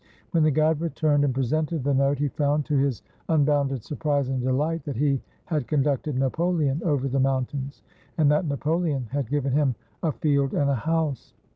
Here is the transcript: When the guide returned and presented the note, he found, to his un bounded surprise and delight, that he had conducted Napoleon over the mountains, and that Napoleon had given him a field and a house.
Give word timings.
When 0.31 0.41
the 0.41 0.49
guide 0.49 0.81
returned 0.81 1.23
and 1.23 1.31
presented 1.31 1.83
the 1.83 1.93
note, 1.93 2.17
he 2.17 2.29
found, 2.29 2.65
to 2.65 2.75
his 2.75 3.03
un 3.29 3.45
bounded 3.45 3.83
surprise 3.83 4.29
and 4.29 4.41
delight, 4.41 4.83
that 4.85 4.95
he 4.95 5.21
had 5.45 5.67
conducted 5.67 6.17
Napoleon 6.17 6.81
over 6.83 7.07
the 7.07 7.19
mountains, 7.19 7.83
and 8.17 8.31
that 8.31 8.47
Napoleon 8.47 9.05
had 9.11 9.29
given 9.29 9.51
him 9.53 9.75
a 10.01 10.11
field 10.11 10.55
and 10.55 10.71
a 10.71 10.75
house. 10.75 11.35